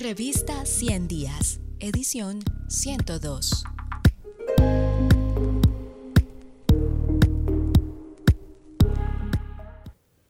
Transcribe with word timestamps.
Revista 0.00 0.64
100 0.64 1.08
Días, 1.08 1.60
edición 1.80 2.38
102. 2.68 3.64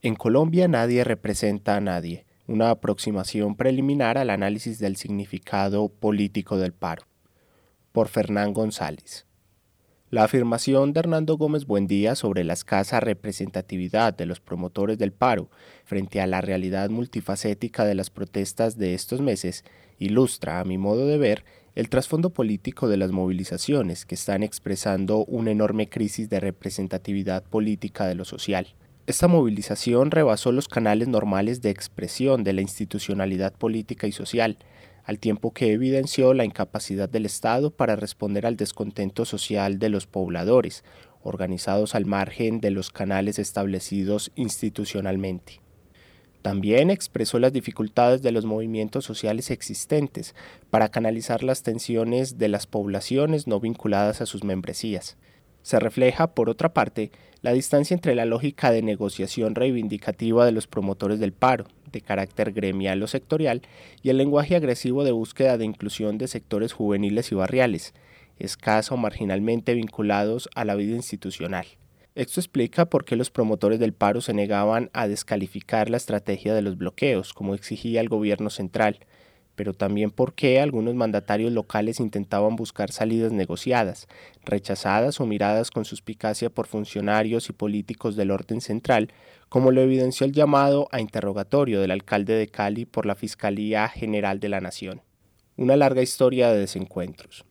En 0.01 0.15
Colombia 0.15 0.67
nadie 0.67 1.03
representa 1.03 1.75
a 1.75 1.81
nadie, 1.81 2.25
una 2.47 2.71
aproximación 2.71 3.55
preliminar 3.55 4.17
al 4.17 4.31
análisis 4.31 4.79
del 4.79 4.95
significado 4.95 5.89
político 5.89 6.57
del 6.57 6.73
paro. 6.73 7.03
Por 7.91 8.07
Fernán 8.07 8.53
González. 8.53 9.27
La 10.11 10.23
afirmación 10.23 10.91
de 10.91 11.01
Hernando 11.01 11.37
Gómez 11.37 11.67
Buendía 11.67 12.15
sobre 12.15 12.43
la 12.43 12.53
escasa 12.53 12.99
representatividad 12.99 14.11
de 14.11 14.25
los 14.25 14.39
promotores 14.39 14.97
del 14.97 15.11
paro 15.11 15.51
frente 15.85 16.19
a 16.19 16.25
la 16.25 16.41
realidad 16.41 16.89
multifacética 16.89 17.85
de 17.85 17.93
las 17.93 18.09
protestas 18.09 18.75
de 18.79 18.95
estos 18.95 19.21
meses 19.21 19.63
ilustra, 19.99 20.61
a 20.61 20.65
mi 20.65 20.79
modo 20.79 21.05
de 21.05 21.19
ver, 21.19 21.45
el 21.75 21.89
trasfondo 21.89 22.31
político 22.31 22.87
de 22.87 22.97
las 22.97 23.11
movilizaciones 23.11 24.07
que 24.07 24.15
están 24.15 24.41
expresando 24.41 25.25
una 25.25 25.51
enorme 25.51 25.89
crisis 25.89 26.27
de 26.27 26.39
representatividad 26.39 27.43
política 27.43 28.07
de 28.07 28.15
lo 28.15 28.25
social. 28.25 28.73
Esta 29.05 29.27
movilización 29.27 30.09
rebasó 30.09 30.51
los 30.51 30.67
canales 30.67 31.07
normales 31.07 31.61
de 31.61 31.69
expresión 31.69 32.43
de 32.43 32.53
la 32.53 32.61
institucionalidad 32.61 33.53
política 33.53 34.07
y 34.07 34.11
social, 34.11 34.57
al 35.03 35.19
tiempo 35.19 35.51
que 35.53 35.71
evidenció 35.71 36.33
la 36.33 36.45
incapacidad 36.45 37.09
del 37.09 37.25
Estado 37.25 37.71
para 37.71 37.95
responder 37.95 38.45
al 38.45 38.57
descontento 38.57 39.25
social 39.25 39.79
de 39.79 39.89
los 39.89 40.07
pobladores, 40.07 40.83
organizados 41.21 41.95
al 41.95 42.05
margen 42.05 42.61
de 42.61 42.71
los 42.71 42.89
canales 42.91 43.39
establecidos 43.39 44.31
institucionalmente. 44.35 45.61
También 46.41 46.89
expresó 46.89 47.37
las 47.37 47.51
dificultades 47.51 48.21
de 48.21 48.31
los 48.31 48.45
movimientos 48.45 49.03
sociales 49.03 49.51
existentes 49.51 50.35
para 50.69 50.89
canalizar 50.89 51.43
las 51.43 51.63
tensiones 51.63 52.37
de 52.37 52.47
las 52.47 52.65
poblaciones 52.65 53.45
no 53.45 53.59
vinculadas 53.59 54.21
a 54.21 54.25
sus 54.25 54.45
membresías. 54.45 55.17
Se 55.69 55.79
refleja, 55.79 56.33
por 56.33 56.49
otra 56.49 56.73
parte, 56.73 57.11
la 57.43 57.53
distancia 57.53 57.93
entre 57.93 58.15
la 58.15 58.25
lógica 58.25 58.71
de 58.71 58.81
negociación 58.81 59.53
reivindicativa 59.53 60.43
de 60.43 60.51
los 60.51 60.65
promotores 60.65 61.19
del 61.19 61.31
paro, 61.31 61.67
de 61.91 62.01
carácter 62.01 62.53
gremial 62.53 63.03
o 63.03 63.07
sectorial, 63.07 63.61
y 64.01 64.09
el 64.09 64.17
lenguaje 64.17 64.55
agresivo 64.55 65.03
de 65.03 65.11
búsqueda 65.11 65.59
de 65.59 65.65
inclusión 65.65 66.17
de 66.17 66.27
sectores 66.27 66.73
juveniles 66.73 67.31
y 67.31 67.35
barriales, 67.35 67.93
escaso 68.39 68.95
o 68.95 68.97
marginalmente 68.97 69.75
vinculados 69.75 70.49
a 70.55 70.65
la 70.65 70.73
vida 70.73 70.95
institucional. 70.95 71.67
Esto 72.15 72.39
explica 72.39 72.89
por 72.89 73.05
qué 73.05 73.15
los 73.15 73.29
promotores 73.29 73.79
del 73.79 73.93
paro 73.93 74.21
se 74.21 74.33
negaban 74.33 74.89
a 74.93 75.07
descalificar 75.07 75.91
la 75.91 75.97
estrategia 75.97 76.55
de 76.55 76.63
los 76.63 76.79
bloqueos, 76.79 77.31
como 77.31 77.53
exigía 77.53 78.01
el 78.01 78.09
gobierno 78.09 78.49
central, 78.49 79.01
pero 79.59 79.73
también 79.73 80.09
por 80.09 80.35
qué 80.35 80.61
algunos 80.61 80.95
mandatarios 80.95 81.51
locales 81.51 81.99
intentaban 81.99 82.55
buscar 82.55 82.93
salidas 82.93 83.33
negociadas, 83.33 84.07
rechazadas 84.45 85.19
o 85.19 85.25
miradas 85.25 85.69
con 85.69 85.83
suspicacia 85.83 86.49
por 86.49 86.65
funcionarios 86.65 87.49
y 87.49 87.51
políticos 87.51 88.15
del 88.15 88.31
orden 88.31 88.61
central, 88.61 89.11
como 89.49 89.71
lo 89.71 89.81
evidenció 89.81 90.25
el 90.25 90.31
llamado 90.31 90.87
a 90.93 91.01
interrogatorio 91.01 91.81
del 91.81 91.91
alcalde 91.91 92.35
de 92.35 92.47
Cali 92.47 92.85
por 92.85 93.05
la 93.05 93.15
Fiscalía 93.15 93.89
General 93.89 94.39
de 94.39 94.47
la 94.47 94.61
Nación. 94.61 95.01
Una 95.57 95.75
larga 95.75 96.01
historia 96.01 96.53
de 96.53 96.59
desencuentros. 96.59 97.43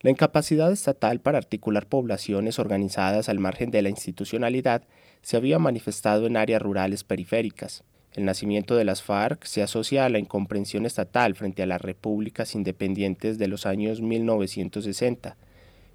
La 0.00 0.10
incapacidad 0.10 0.70
estatal 0.70 1.18
para 1.18 1.38
articular 1.38 1.88
poblaciones 1.88 2.60
organizadas 2.60 3.28
al 3.28 3.40
margen 3.40 3.72
de 3.72 3.82
la 3.82 3.88
institucionalidad 3.88 4.84
se 5.22 5.36
había 5.36 5.58
manifestado 5.58 6.28
en 6.28 6.36
áreas 6.36 6.62
rurales 6.62 7.02
periféricas, 7.02 7.82
el 8.14 8.24
nacimiento 8.26 8.76
de 8.76 8.84
las 8.84 9.02
FARC 9.02 9.44
se 9.44 9.62
asocia 9.62 10.04
a 10.04 10.08
la 10.10 10.18
incomprensión 10.18 10.84
estatal 10.84 11.34
frente 11.34 11.62
a 11.62 11.66
las 11.66 11.80
repúblicas 11.80 12.54
independientes 12.54 13.38
de 13.38 13.48
los 13.48 13.64
años 13.64 14.02
1960, 14.02 15.36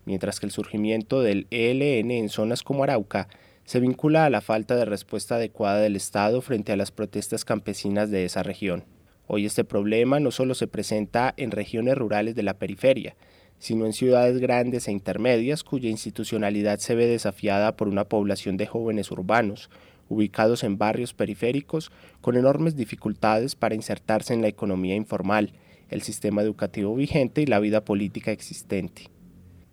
mientras 0.05 0.39
que 0.39 0.47
el 0.47 0.51
surgimiento 0.51 1.22
del 1.22 1.45
ELN 1.51 2.11
en 2.11 2.29
zonas 2.29 2.63
como 2.63 2.83
Arauca 2.83 3.28
se 3.66 3.79
vincula 3.79 4.25
a 4.25 4.29
la 4.29 4.41
falta 4.41 4.75
de 4.75 4.85
respuesta 4.85 5.35
adecuada 5.35 5.79
del 5.79 5.95
Estado 5.95 6.41
frente 6.41 6.72
a 6.72 6.78
las 6.78 6.91
protestas 6.91 7.45
campesinas 7.45 8.09
de 8.09 8.25
esa 8.25 8.41
región. 8.41 8.85
Hoy 9.28 9.45
este 9.45 9.66
problema 9.66 10.19
no 10.19 10.31
solo 10.31 10.55
se 10.55 10.67
presenta 10.67 11.34
en 11.38 11.51
regiones 11.51 11.97
rurales 11.97 12.34
de 12.34 12.44
la 12.44 12.55
periferia, 12.55 13.16
sino 13.59 13.85
en 13.85 13.94
ciudades 13.94 14.39
grandes 14.39 14.88
e 14.88 14.91
intermedias 14.91 15.63
cuya 15.63 15.89
institucionalidad 15.89 16.79
se 16.79 16.95
ve 16.95 17.07
desafiada 17.07 17.75
por 17.75 17.89
una 17.89 18.05
población 18.05 18.55
de 18.55 18.67
jóvenes 18.67 19.11
urbanos, 19.11 19.69
ubicados 20.09 20.63
en 20.63 20.78
barrios 20.78 21.13
periféricos 21.13 21.91
con 22.22 22.38
enormes 22.38 22.75
dificultades 22.75 23.56
para 23.56 23.75
insertarse 23.75 24.34
en 24.34 24.41
la 24.41 24.47
economía 24.47 24.95
informal, 24.95 25.53
el 25.90 26.01
sistema 26.01 26.41
educativo 26.41 26.95
vigente 26.95 27.41
y 27.41 27.45
la 27.45 27.59
vida 27.59 27.84
política 27.85 28.31
existente. 28.31 29.09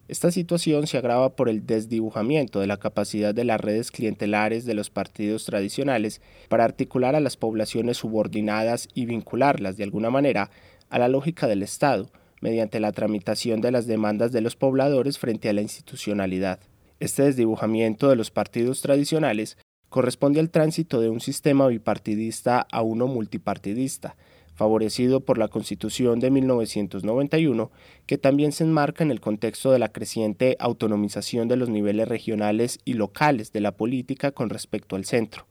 Esta 0.07 0.31
situación 0.31 0.87
se 0.87 0.99
agrava 0.99 1.35
por 1.35 1.49
el 1.49 1.65
desdibujamiento 1.65 2.61
de 2.61 2.67
la 2.67 2.77
capacidad 2.77 3.35
de 3.35 3.45
las 3.45 3.59
redes 3.59 3.91
clientelares 3.91 4.67
de 4.67 4.75
los 4.75 4.91
partidos 4.91 5.47
tradicionales 5.47 6.21
para 6.51 6.65
articular 6.65 7.15
a 7.15 7.21
las 7.21 7.39
poblaciones 7.39 7.97
subordinadas 7.97 8.89
y 8.93 9.07
vincularlas 9.07 9.79
de 9.79 9.85
alguna 9.85 10.11
manera 10.11 10.51
a 10.91 10.99
la 10.99 11.09
lógica 11.09 11.47
del 11.47 11.63
Estado, 11.63 12.11
mediante 12.43 12.81
la 12.81 12.93
tramitación 12.93 13.63
de 13.63 13.71
las 13.71 13.87
demandas 13.87 14.31
de 14.31 14.43
los 14.43 14.57
pobladores 14.57 15.19
frente 15.19 15.49
a 15.49 15.55
la 15.55 15.63
institucionalidad. 15.63 16.61
Este 17.01 17.23
desdibujamiento 17.23 18.11
de 18.11 18.17
los 18.17 18.31
partidos 18.31 18.83
tradicionales 18.83 19.57
corresponde 19.95 20.41
al 20.41 20.51
tránsito 20.51 21.01
de 21.01 21.09
un 21.09 21.21
sistema 21.21 21.69
bipartidista 21.69 22.67
a 22.73 22.83
uno 22.83 23.07
multipartidista, 23.07 24.17
favorecido 24.57 25.21
por 25.21 25.39
la 25.39 25.47
Constitución 25.47 26.19
de 26.19 26.33
1991, 26.33 27.71
que 28.05 28.19
también 28.19 28.51
se 28.51 28.65
enmarca 28.65 29.05
en 29.05 29.13
el 29.13 29.21
contexto 29.21 29.71
de 29.71 29.79
la 29.79 29.93
creciente 29.93 30.57
autonomización 30.59 31.47
de 31.47 31.55
los 31.55 31.69
niveles 31.69 32.09
regionales 32.09 32.81
y 32.85 32.95
locales 32.95 33.53
de 33.53 33.61
la 33.61 33.77
política 33.77 34.33
con 34.33 34.51
respecto 34.51 34.97
al 34.97 35.05
centro, 35.05 35.47